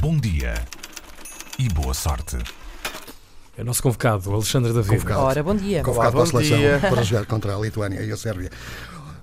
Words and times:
bom 0.00 0.16
dia 0.16 0.54
e 1.58 1.68
boa 1.68 1.94
sorte. 1.94 2.36
É 3.56 3.62
o 3.62 3.64
nosso 3.64 3.82
convocado, 3.82 4.30
o 4.30 4.34
Alexandre 4.34 4.72
David. 4.72 4.96
Convocado. 4.98 5.20
Ora, 5.20 5.42
bom 5.42 5.54
dia. 5.54 5.82
Convocado 5.82 6.16
Olá, 6.16 6.26
para 6.26 6.38
a 6.38 6.40
bom 6.40 6.44
seleção 6.44 6.58
dia. 6.58 6.80
para 6.90 7.02
jogar 7.02 7.26
contra 7.26 7.56
a 7.56 7.60
Lituânia 7.60 8.00
e 8.02 8.10
a 8.10 8.16
Sérvia. 8.16 8.50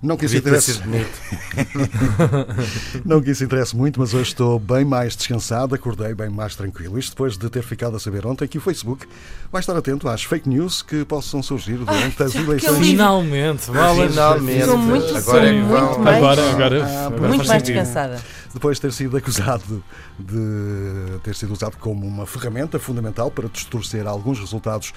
Não 0.02 0.18
que 0.18 0.26
isso 0.26 0.36
interesse, 0.38 0.82
não 3.06 3.22
que 3.22 3.30
isso 3.30 3.44
interesse 3.44 3.76
muito, 3.76 4.00
mas 4.00 4.16
hoje 4.16 4.30
estou 4.32 4.58
bem 4.58 4.84
mais 4.84 5.16
descansado, 5.16 5.76
acordei 5.76 6.16
bem 6.16 6.28
mais 6.28 6.56
tranquilo. 6.56 6.98
Isto 6.98 7.12
depois 7.12 7.38
de 7.38 7.48
ter 7.52 7.62
ficado 7.62 7.96
a 7.96 8.00
saber 8.00 8.26
ontem 8.26 8.48
que 8.48 8.58
o 8.58 8.62
Facebook 8.62 9.06
vai 9.52 9.60
estar 9.60 9.78
atento 9.78 10.10
às 10.10 10.24
fake 10.24 10.50
news 10.50 10.82
que 10.82 11.06
possam 11.06 11.44
surgir 11.44 11.76
durante 11.78 12.24
as 12.24 12.34
eleições. 12.34 12.80
Finalmente, 12.80 13.70
bolas. 13.70 14.10
Finalmente. 14.10 14.60
Estou 14.62 14.78
muito- 14.80 15.16
Agora 15.18 15.48
é 15.48 15.54
que 15.54 15.60
estou 15.60 15.70
vão. 15.78 15.86
muito 15.90 16.00
mais- 16.02 16.18
Agora, 16.18 16.50
agora, 16.50 16.84
Ah, 16.84 17.06
agora 17.06 17.28
Muito 17.28 17.48
mais 17.48 17.62
descansada. 17.62 18.20
Depois 18.54 18.78
de 18.78 18.82
ter 18.82 18.92
sido 18.92 19.16
acusado 19.16 19.84
de 20.20 21.20
ter 21.24 21.36
sido 21.36 21.54
usado 21.54 21.78
como 21.78 22.06
uma 22.06 22.26
ferramenta 22.26 22.78
fundamental 22.78 23.32
para 23.32 23.48
distorcer 23.48 24.06
alguns 24.06 24.40
resultados 24.40 24.94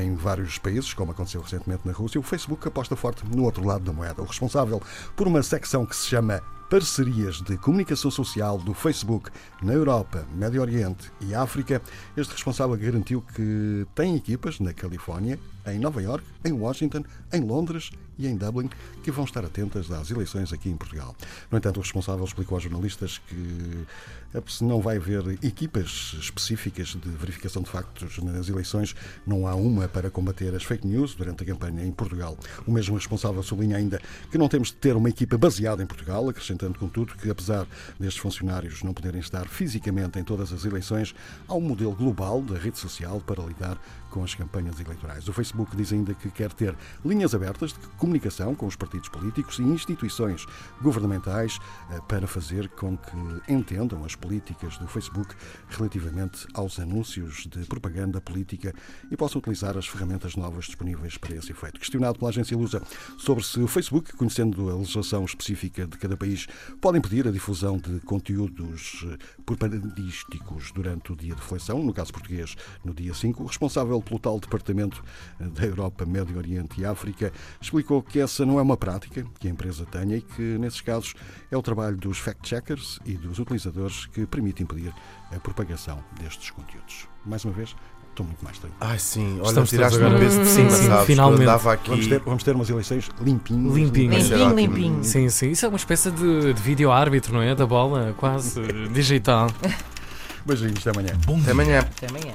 em 0.00 0.14
vários 0.16 0.58
países, 0.58 0.92
como 0.92 1.12
aconteceu 1.12 1.40
recentemente 1.40 1.82
na 1.84 1.92
Rússia, 1.92 2.20
o 2.20 2.22
Facebook 2.22 2.66
aposta 2.66 2.96
forte 2.96 3.22
no 3.24 3.44
outro 3.44 3.64
lado 3.64 3.84
da 3.84 3.92
moeda. 3.92 4.22
O 4.22 4.24
responsável 4.24 4.82
por 5.14 5.28
uma 5.28 5.42
secção 5.42 5.86
que 5.86 5.94
se 5.94 6.06
chama 6.08 6.42
Parcerias 6.68 7.40
de 7.42 7.56
Comunicação 7.56 8.10
Social 8.10 8.58
do 8.58 8.74
Facebook 8.74 9.30
na 9.62 9.72
Europa, 9.72 10.26
Médio 10.34 10.60
Oriente 10.60 11.12
e 11.20 11.32
África, 11.32 11.80
este 12.16 12.32
responsável 12.32 12.76
garantiu 12.76 13.22
que 13.22 13.86
tem 13.94 14.16
equipas 14.16 14.58
na 14.58 14.72
Califórnia, 14.72 15.38
em 15.64 15.78
Nova 15.78 16.02
York, 16.02 16.24
em 16.44 16.52
Washington, 16.52 17.04
em 17.32 17.40
Londres 17.40 17.90
e 18.18 18.26
em 18.26 18.36
Dublin 18.36 18.70
que 19.02 19.10
vão 19.10 19.24
estar 19.24 19.44
atentas 19.44 19.90
às 19.90 20.10
eleições 20.10 20.52
aqui 20.52 20.68
em 20.68 20.76
Portugal. 20.76 21.14
No 21.50 21.58
entanto, 21.58 21.78
o 21.78 21.80
responsável 21.80 22.24
explicou 22.24 22.56
aos 22.56 22.62
jornalistas 22.62 23.18
que 23.18 23.86
eh, 24.34 24.42
se 24.46 24.64
não 24.64 24.80
vai 24.80 24.96
haver 24.96 25.38
equipas 25.44 26.16
específicas 26.20 26.88
de 26.88 27.08
verificação 27.10 27.62
de 27.62 27.70
factos 27.70 28.18
nas 28.18 28.48
eleições, 28.48 28.94
não 29.26 29.46
há 29.46 29.54
uma 29.54 29.88
para 29.88 30.10
combater 30.10 30.54
as 30.54 30.64
fake 30.64 30.86
news 30.86 31.14
durante 31.14 31.42
a 31.42 31.46
campanha 31.46 31.84
em 31.84 31.92
Portugal. 31.92 32.36
O 32.66 32.70
mesmo 32.70 32.96
responsável 32.96 33.42
sublinha 33.42 33.76
ainda 33.76 34.00
que 34.30 34.38
não 34.38 34.48
temos 34.48 34.68
de 34.68 34.74
ter 34.74 34.96
uma 34.96 35.08
equipa 35.08 35.36
baseada 35.36 35.82
em 35.82 35.86
Portugal, 35.86 36.28
acrescentando 36.56 36.78
contudo 36.78 37.14
que 37.14 37.30
apesar 37.30 37.66
destes 38.00 38.20
funcionários 38.20 38.82
não 38.82 38.94
poderem 38.94 39.20
estar 39.20 39.46
fisicamente 39.46 40.18
em 40.18 40.24
todas 40.24 40.52
as 40.52 40.64
eleições, 40.64 41.14
há 41.46 41.54
um 41.54 41.60
modelo 41.60 41.94
global 41.94 42.40
da 42.40 42.58
rede 42.58 42.78
social 42.78 43.20
para 43.20 43.42
lidar 43.42 43.78
com 44.10 44.24
as 44.24 44.34
campanhas 44.34 44.80
eleitorais. 44.80 45.28
O 45.28 45.32
Facebook 45.32 45.76
diz 45.76 45.92
ainda 45.92 46.14
que 46.14 46.30
quer 46.30 46.52
ter 46.52 46.74
linhas 47.04 47.34
abertas 47.34 47.72
de 47.72 47.78
comunicação 47.98 48.54
com 48.54 48.66
os 48.66 48.74
partidos 48.74 49.10
políticos 49.10 49.58
e 49.58 49.62
instituições 49.62 50.46
governamentais 50.80 51.58
eh, 51.90 52.00
para 52.08 52.26
fazer 52.26 52.68
com 52.70 52.96
que 52.96 53.52
entendam 53.52 54.04
as 54.04 54.14
políticas 54.14 54.78
do 54.78 54.88
Facebook 54.88 55.34
relativamente 55.68 56.46
aos 56.54 56.78
anúncios 56.78 57.46
de 57.46 57.66
propaganda 57.66 58.20
política 58.20 58.74
e 59.10 59.16
possam 59.16 59.38
utilizar 59.38 59.76
as 59.76 59.86
ferramentas 59.86 60.34
novas 60.34 60.64
disponíveis 60.64 61.18
para 61.18 61.34
esse 61.34 61.52
efeito. 61.52 61.78
Questionado 61.78 62.18
pela 62.18 62.30
agência 62.30 62.56
Lusa 62.56 62.82
sobre 63.18 63.44
se 63.44 63.60
o 63.60 63.68
Facebook, 63.68 64.14
conhecendo 64.14 64.70
a 64.70 64.76
legislação 64.76 65.26
específica 65.26 65.86
de 65.86 65.98
cada 65.98 66.16
país, 66.16 66.45
pode 66.80 66.98
impedir 66.98 67.26
a 67.26 67.30
difusão 67.30 67.78
de 67.78 68.00
conteúdos 68.00 69.06
eh, 69.10 69.16
propagandísticos 69.44 70.72
durante 70.72 71.12
o 71.12 71.16
dia 71.16 71.34
de 71.34 71.40
reflexão, 71.40 71.82
no 71.82 71.92
caso 71.92 72.12
português, 72.12 72.56
no 72.84 72.94
dia 72.94 73.14
5, 73.14 73.42
o 73.42 73.46
responsável 73.46 74.00
pelo 74.00 74.18
tal 74.18 74.38
Departamento 74.40 75.02
eh, 75.40 75.44
da 75.44 75.64
Europa, 75.64 76.04
Médio 76.04 76.36
Oriente 76.36 76.80
e 76.80 76.84
África 76.84 77.32
explicou 77.60 78.02
que 78.02 78.20
essa 78.20 78.44
não 78.44 78.58
é 78.58 78.62
uma 78.62 78.76
prática 78.76 79.24
que 79.38 79.48
a 79.48 79.50
empresa 79.50 79.84
tenha 79.86 80.16
e 80.16 80.22
que, 80.22 80.42
nesses 80.58 80.80
casos, 80.80 81.14
é 81.50 81.56
o 81.56 81.62
trabalho 81.62 81.96
dos 81.96 82.18
fact-checkers 82.18 82.98
e 83.04 83.14
dos 83.14 83.38
utilizadores 83.38 84.06
que 84.06 84.26
permite 84.26 84.62
impedir 84.62 84.94
a 85.30 85.40
propagação 85.40 86.02
destes 86.20 86.50
conteúdos. 86.50 87.08
Mais 87.24 87.44
uma 87.44 87.52
vez, 87.52 87.74
estou 88.16 88.26
muito 88.26 88.42
mais 88.44 88.58
tranquilo. 88.58 88.78
Ai 88.80 88.98
sim, 88.98 89.38
olha, 89.40 89.48
Estamos 89.48 89.70
tiraste 89.70 89.98
todos 89.98 90.12
um 90.12 90.16
agora- 90.16 90.30
peso 90.30 90.42
de 90.42 90.48
cima, 90.48 90.70
Sim, 90.70 90.86
sabes? 90.86 91.06
finalmente. 91.06 91.42
Andava 91.42 91.72
aqui. 91.74 91.90
Vamos 91.90 92.06
ter, 92.06 92.18
vamos 92.20 92.42
ter 92.42 92.54
umas 92.54 92.70
eleições 92.70 93.08
limpinhas. 93.20 93.74
Limpinho, 93.74 94.14
ótimo. 94.16 94.54
limpinho. 94.54 95.04
Sim, 95.04 95.28
sim. 95.28 95.50
Isso 95.50 95.66
é 95.66 95.68
uma 95.68 95.76
espécie 95.76 96.10
de, 96.10 96.52
de 96.54 96.62
vídeo-árbitro, 96.62 97.32
não 97.34 97.42
é? 97.42 97.54
Da 97.54 97.66
bola, 97.66 98.14
quase 98.16 98.60
digital. 98.92 99.50
Beijinhos, 100.46 100.78
até 100.86 100.90
amanhã. 100.90 101.12
Bom 101.26 101.34
Até 101.34 101.42
dia 101.44 101.52
amanhã. 101.52 101.78
Até 101.80 102.06
amanhã. 102.08 102.32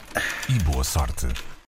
e 0.49 0.53
boa 0.63 0.83
sorte. 0.83 1.27